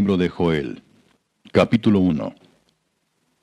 [0.00, 0.82] Libro de Joel,
[1.52, 2.34] capítulo 1.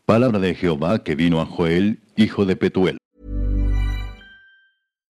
[0.08, 2.98] Palabra de Jehová que vino a Joel, hijo de Petuel.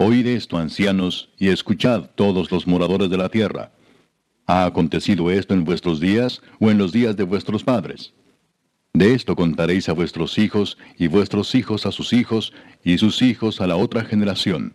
[0.00, 3.72] Oíd esto, ancianos, y escuchad todos los moradores de la tierra.
[4.46, 8.14] ¿Ha acontecido esto en vuestros días o en los días de vuestros padres?
[8.92, 12.52] De esto contaréis a vuestros hijos y vuestros hijos a sus hijos
[12.84, 14.74] y sus hijos a la otra generación.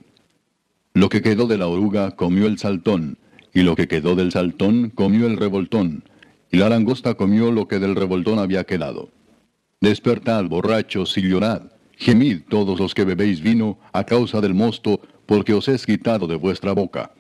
[0.94, 3.18] Lo que quedó de la oruga comió el saltón,
[3.54, 6.04] y lo que quedó del saltón comió el revoltón,
[6.52, 9.10] y la langosta comió lo que del revoltón había quedado.
[9.80, 15.00] Despertad, borrachos, y llorad, gemid todos los que bebéis vino a causa del mosto,
[15.34, 17.12] porque os es quitado de vuestra boca.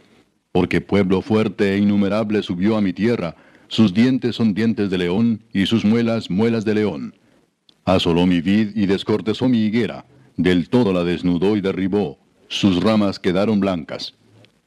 [0.51, 3.35] Porque pueblo fuerte e innumerable subió a mi tierra,
[3.69, 7.16] sus dientes son dientes de león, y sus muelas muelas de león.
[7.85, 10.06] Asoló mi vid y descortezó mi higuera,
[10.38, 12.19] del todo la desnudó y derribó,
[12.50, 14.13] sus ramas quedaron blancas.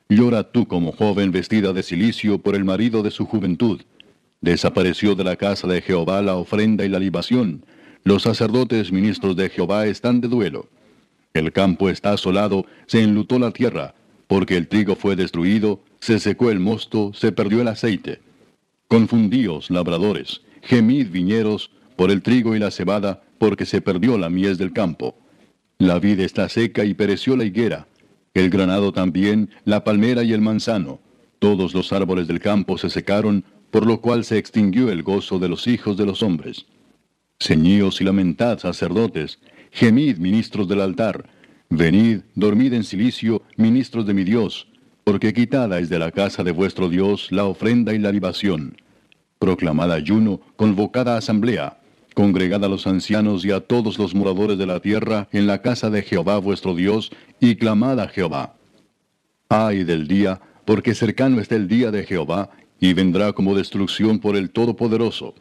[0.09, 3.81] Llora tú como joven vestida de cilicio por el marido de su juventud.
[4.41, 7.65] Desapareció de la casa de Jehová la ofrenda y la libación.
[8.03, 10.69] Los sacerdotes ministros de Jehová están de duelo.
[11.36, 13.94] El campo está asolado, se enlutó la tierra,
[14.26, 18.20] porque el trigo fue destruido, se secó el mosto, se perdió el aceite.
[18.88, 24.56] Confundíos, labradores, gemid viñeros, por el trigo y la cebada, porque se perdió la mies
[24.56, 25.19] del campo.
[25.76, 27.86] La vid está seca y pereció la higuera,
[28.32, 31.00] el granado también, la palmera y el manzano.
[31.38, 35.50] Todos los árboles del campo se secaron, por lo cual se extinguió el gozo de
[35.50, 36.64] los hijos de los hombres.
[37.38, 39.38] Ceñíos y lamentad, sacerdotes,
[39.72, 41.28] gemid, ministros del altar,
[41.69, 44.69] venid, dormid en silicio, ministros de mi Dios,
[45.04, 48.77] porque quitada es de la casa de vuestro Dios la ofrenda y la libación.
[49.38, 51.78] Proclamad ayuno, convocada asamblea,
[52.15, 55.91] congregad a los ancianos y a todos los moradores de la tierra en la casa
[55.91, 57.10] de Jehová vuestro Dios,
[57.41, 58.54] y clamad a Jehová.
[59.48, 62.50] Ay del día, porque cercano está el día de Jehová,
[62.81, 65.34] y vendrá como destrucción por el Todopoderoso.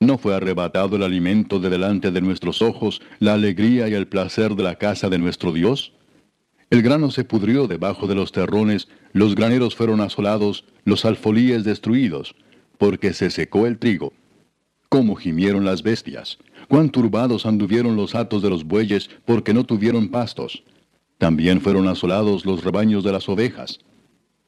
[0.00, 4.54] ¿No fue arrebatado el alimento de delante de nuestros ojos, la alegría y el placer
[4.54, 5.92] de la casa de nuestro Dios?
[6.70, 12.36] El grano se pudrió debajo de los terrones, los graneros fueron asolados, los alfolíes destruidos,
[12.78, 14.12] porque se secó el trigo.
[14.88, 16.38] ¿Cómo gimieron las bestias?
[16.68, 20.62] ¿Cuán turbados anduvieron los atos de los bueyes porque no tuvieron pastos?
[21.18, 23.80] También fueron asolados los rebaños de las ovejas.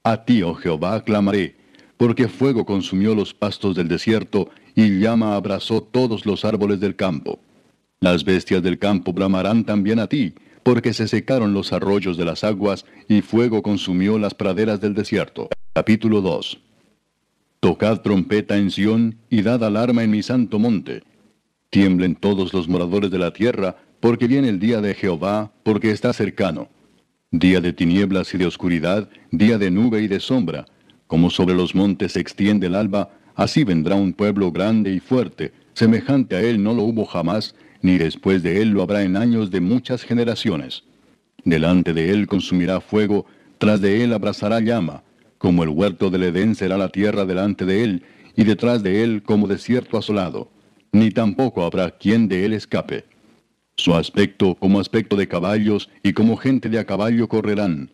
[0.05, 1.57] A ti, oh Jehová, clamaré,
[2.01, 7.41] porque fuego consumió los pastos del desierto y llama abrazó todos los árboles del campo.
[8.01, 12.43] Las bestias del campo bramarán también a ti, porque se secaron los arroyos de las
[12.43, 15.51] aguas y fuego consumió las praderas del desierto.
[15.75, 16.59] Capítulo 2
[17.61, 21.03] Tocad trompeta en Sión y dad alarma en mi santo monte.
[21.69, 26.15] Tiemblen todos los moradores de la tierra, porque viene el día de Jehová, porque está
[26.15, 26.71] cercano.
[27.31, 30.65] Día de tinieblas y de oscuridad, día de nube y de sombra.
[31.11, 35.53] Como sobre los montes se extiende el alba, así vendrá un pueblo grande y fuerte,
[35.75, 39.51] semejante a él no lo hubo jamás, ni después de él lo habrá en años
[39.51, 40.85] de muchas generaciones.
[41.45, 43.27] Delante de él consumirá fuego,
[43.59, 45.03] tras de él abrazará llama,
[45.39, 48.05] como el huerto del Edén será la tierra delante de él,
[48.37, 50.49] y detrás de él como desierto asolado,
[50.93, 53.05] ni tampoco habrá quien de él escape.
[53.75, 57.91] Su aspecto como aspecto de caballos, y como gente de a caballo correrán.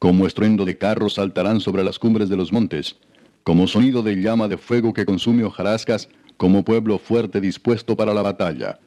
[0.00, 2.96] Como estruendo de carros saltarán sobre las cumbres de los montes,
[3.44, 6.08] como sonido de llama de fuego que consume hojarascas,
[6.38, 8.80] como pueblo fuerte dispuesto para la batalla.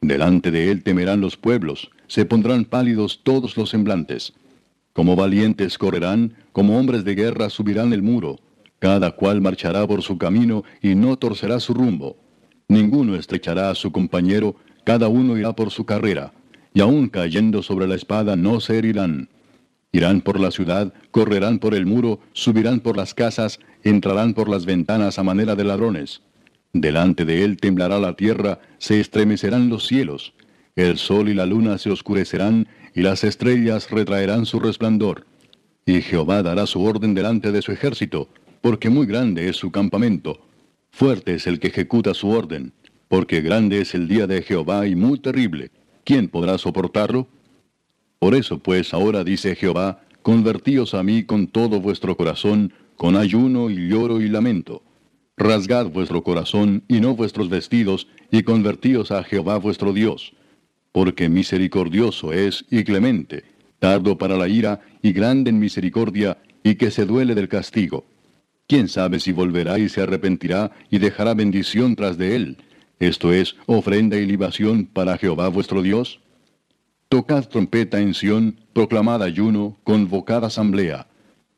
[0.00, 4.32] Delante de él temerán los pueblos, se pondrán pálidos todos los semblantes.
[4.92, 8.38] Como valientes correrán, como hombres de guerra subirán el muro,
[8.78, 12.16] cada cual marchará por su camino y no torcerá su rumbo.
[12.68, 16.32] Ninguno estrechará a su compañero, cada uno irá por su carrera,
[16.72, 19.28] y aun cayendo sobre la espada no se herirán.
[19.92, 24.64] Irán por la ciudad, correrán por el muro, subirán por las casas, entrarán por las
[24.64, 26.22] ventanas a manera de ladrones.
[26.72, 30.34] Delante de él temblará la tierra, se estremecerán los cielos.
[30.76, 35.26] El sol y la luna se oscurecerán, y las estrellas retraerán su resplandor.
[35.84, 38.28] Y Jehová dará su orden delante de su ejército,
[38.60, 40.46] porque muy grande es su campamento.
[40.92, 42.72] Fuerte es el que ejecuta su orden,
[43.08, 45.72] porque grande es el día de Jehová y muy terrible.
[46.04, 47.28] ¿Quién podrá soportarlo?
[48.20, 53.70] Por eso pues ahora dice Jehová, convertíos a mí con todo vuestro corazón, con ayuno
[53.70, 54.82] y lloro y lamento.
[55.38, 60.34] Rasgad vuestro corazón y no vuestros vestidos, y convertíos a Jehová vuestro Dios.
[60.92, 63.44] Porque misericordioso es y clemente,
[63.78, 68.04] tardo para la ira y grande en misericordia, y que se duele del castigo.
[68.66, 72.58] ¿Quién sabe si volverá y se arrepentirá y dejará bendición tras de él?
[72.98, 76.20] Esto es, ofrenda y libación para Jehová vuestro Dios.
[77.10, 81.08] Tocad trompeta en Sión, proclamad ayuno, convocad asamblea.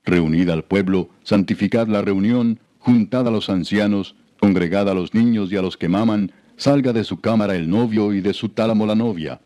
[0.02, 5.58] Reunid al pueblo, santificad la reunión, juntad a los ancianos, congregad a los niños y
[5.58, 8.94] a los que maman, salga de su cámara el novio y de su tálamo la
[8.94, 9.43] novia.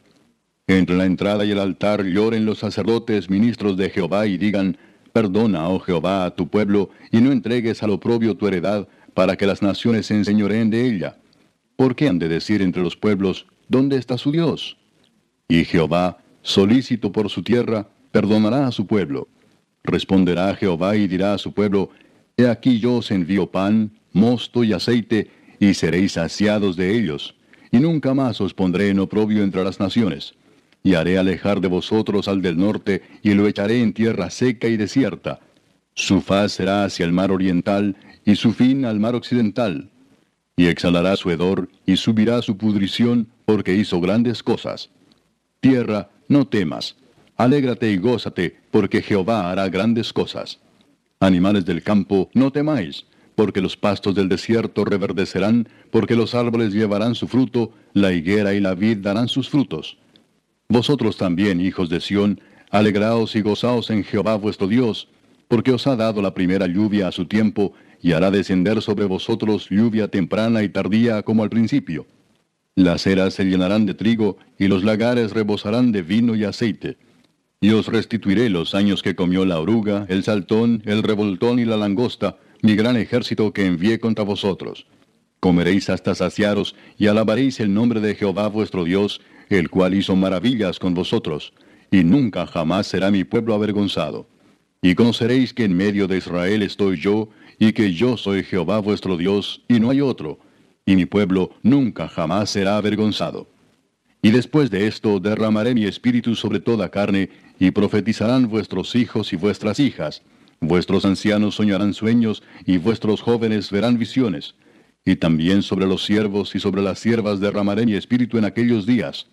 [0.68, 4.76] Entre la entrada y el altar lloren los sacerdotes, ministros de Jehová, y digan,
[5.12, 9.46] Perdona, oh Jehová, a tu pueblo, y no entregues al oprobio tu heredad, para que
[9.46, 11.16] las naciones se enseñoreen de ella.
[11.74, 14.76] ¿Por qué han de decir entre los pueblos, ¿dónde está su Dios?
[15.48, 19.28] Y Jehová, solícito por su tierra, perdonará a su pueblo.
[19.84, 21.90] Responderá Jehová y dirá a su pueblo,
[22.36, 27.34] He aquí yo os envío pan, mosto y aceite, y seréis saciados de ellos,
[27.70, 30.34] y nunca más os pondré en oprobio entre las naciones.
[30.82, 34.76] Y haré alejar de vosotros al del norte, y lo echaré en tierra seca y
[34.76, 35.40] desierta.
[35.94, 39.90] Su faz será hacia el mar oriental, y su fin al mar occidental.
[40.56, 44.90] Y exhalará su hedor, y subirá su pudrición, porque hizo grandes cosas.
[45.60, 46.96] Tierra, no temas,
[47.36, 50.60] alégrate y gózate, porque Jehová hará grandes cosas.
[51.20, 57.14] Animales del campo, no temáis, porque los pastos del desierto reverdecerán, porque los árboles llevarán
[57.14, 59.98] su fruto, la higuera y la vid darán sus frutos.
[60.68, 65.08] Vosotros también, hijos de Sión, alegraos y gozaos en Jehová vuestro Dios,
[65.48, 69.68] porque os ha dado la primera lluvia a su tiempo, y hará descender sobre vosotros
[69.70, 72.06] lluvia temprana y tardía como al principio.
[72.76, 76.98] Las eras se llenarán de trigo, y los lagares rebosarán de vino y aceite.
[77.58, 81.78] Y os restituiré los años que comió la oruga, el saltón, el revoltón y la
[81.78, 84.86] langosta, mi gran ejército que envié contra vosotros.
[85.40, 90.78] Comeréis hasta saciaros, y alabaréis el nombre de Jehová vuestro Dios, el cual hizo maravillas
[90.78, 91.54] con vosotros,
[91.90, 94.28] y nunca jamás será mi pueblo avergonzado.
[94.82, 99.16] Y conoceréis que en medio de Israel estoy yo, y que yo soy Jehová vuestro
[99.16, 100.40] Dios, y no hay otro,
[100.86, 103.48] y mi pueblo nunca jamás será avergonzado.
[104.22, 107.28] Y después de esto derramaré mi espíritu sobre toda carne,
[107.58, 110.22] y profetizarán vuestros hijos y vuestras hijas.
[110.60, 114.54] Vuestros ancianos soñarán sueños, y vuestros jóvenes verán visiones.
[115.04, 119.26] Y también sobre los siervos y sobre las siervas derramaré mi espíritu en aquellos días.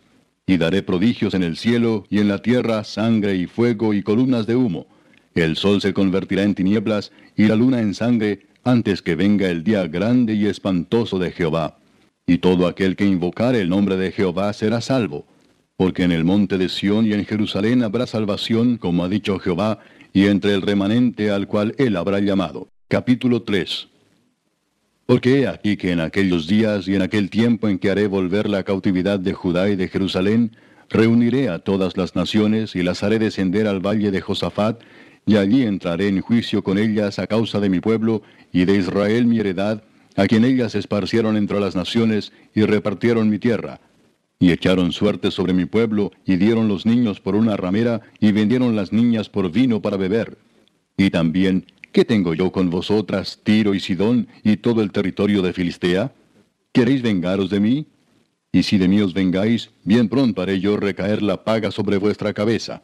[0.45, 4.45] Y daré prodigios en el cielo y en la tierra, sangre y fuego y columnas
[4.45, 4.88] de humo.
[5.33, 9.63] El sol se convertirá en tinieblas, y la luna en sangre, antes que venga el
[9.63, 11.77] día grande y espantoso de Jehová.
[12.25, 15.25] Y todo aquel que invocare el nombre de Jehová será salvo.
[15.75, 19.79] Porque en el monte de Sión y en Jerusalén habrá salvación, como ha dicho Jehová,
[20.13, 22.67] y entre el remanente al cual él habrá llamado.
[22.88, 23.88] Capítulo 3
[25.05, 28.50] Porque he aquí que en aquellos días y en aquel tiempo en que haré volver
[28.50, 30.55] la cautividad de Judá y de Jerusalén,
[30.89, 34.79] reuniré a todas las naciones y las haré descender al valle de Josafat,
[35.25, 39.25] y allí entraré en juicio con ellas a causa de mi pueblo y de Israel
[39.25, 39.84] mi heredad,
[40.15, 43.80] a quien ellas esparcieron entre las naciones y repartieron mi tierra.
[44.39, 48.75] Y echaron suerte sobre mi pueblo, y dieron los niños por una ramera, y vendieron
[48.75, 50.38] las niñas por vino para beber.
[50.98, 55.53] Y también, ¿qué tengo yo con vosotras, Tiro y Sidón, y todo el territorio de
[55.53, 56.12] Filistea?
[56.74, 57.88] ¿Queréis vengaros de mí?
[58.51, 62.34] Y si de mí os vengáis, bien pronto haré yo recaer la paga sobre vuestra
[62.34, 62.84] cabeza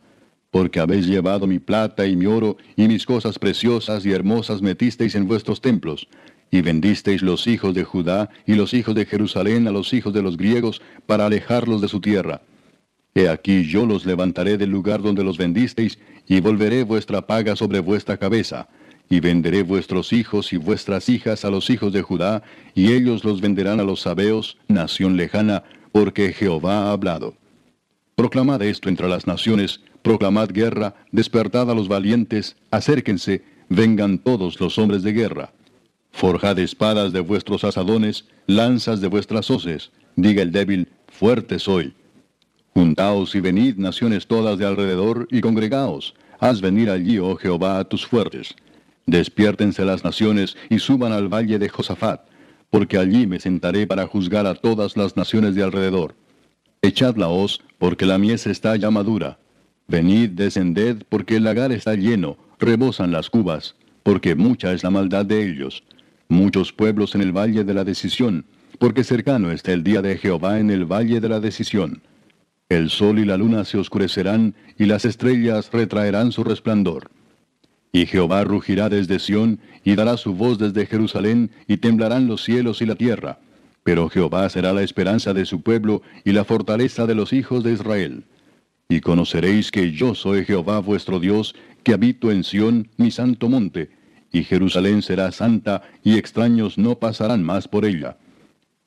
[0.51, 5.15] porque habéis llevado mi plata y mi oro, y mis cosas preciosas y hermosas metisteis
[5.15, 6.07] en vuestros templos,
[6.51, 10.21] y vendisteis los hijos de Judá y los hijos de Jerusalén a los hijos de
[10.21, 12.41] los griegos para alejarlos de su tierra.
[13.13, 17.79] He aquí yo los levantaré del lugar donde los vendisteis, y volveré vuestra paga sobre
[17.79, 18.69] vuestra cabeza,
[19.09, 22.43] y venderé vuestros hijos y vuestras hijas a los hijos de Judá,
[22.75, 27.35] y ellos los venderán a los sabeos, nación lejana, porque Jehová ha hablado.
[28.15, 34.79] Proclamad esto entre las naciones, proclamad guerra, despertad a los valientes, acérquense, vengan todos los
[34.79, 35.53] hombres de guerra.
[36.09, 41.93] Forjad espadas de vuestros asadones, lanzas de vuestras hoces, diga el débil, fuerte soy.
[42.73, 47.83] Juntaos y venid, naciones todas de alrededor, y congregaos, haz venir allí, oh Jehová, a
[47.83, 48.55] tus fuertes.
[49.05, 52.21] Despiértense las naciones y suban al valle de Josafat,
[52.71, 56.15] porque allí me sentaré para juzgar a todas las naciones de alrededor.
[56.81, 59.37] Echad la hoz, porque la mies está ya madura.
[59.89, 65.25] Venid, descended, porque el lagar está lleno, rebosan las cubas, porque mucha es la maldad
[65.25, 65.83] de ellos.
[66.27, 68.45] Muchos pueblos en el valle de la decisión,
[68.77, 72.03] porque cercano está el día de Jehová en el valle de la decisión.
[72.69, 77.09] El sol y la luna se oscurecerán, y las estrellas retraerán su resplandor.
[77.91, 82.83] Y Jehová rugirá desde Sión, y dará su voz desde Jerusalén, y temblarán los cielos
[82.83, 83.39] y la tierra.
[83.83, 87.73] Pero Jehová será la esperanza de su pueblo, y la fortaleza de los hijos de
[87.73, 88.25] Israel.
[88.91, 91.53] Y conoceréis que yo soy Jehová vuestro Dios,
[91.83, 93.91] que habito en Sión, mi santo monte,
[94.31, 98.17] y Jerusalén será santa, y extraños no pasarán más por ella.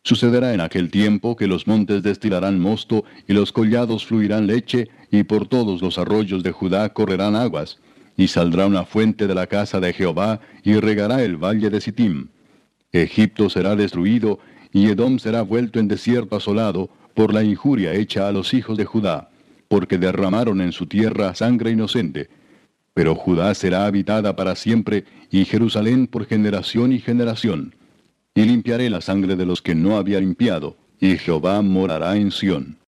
[0.03, 5.23] Sucederá en aquel tiempo que los montes destilarán mosto, y los collados fluirán leche, y
[5.23, 7.79] por todos los arroyos de Judá correrán aguas,
[8.17, 12.27] y saldrá una fuente de la casa de Jehová, y regará el valle de Sittim.
[12.91, 14.41] Egipto será destruido,
[14.73, 18.85] y Edom será vuelto en desierto asolado, por la injuria hecha a los hijos de
[18.85, 19.29] Judá,
[19.73, 22.29] porque derramaron en su tierra sangre inocente.
[22.93, 27.75] Pero Judá será habitada para siempre, y Jerusalén por generación y generación
[28.35, 32.82] y limpiaré la sangre de los que no había limpiado, y Jehová morará en Sión.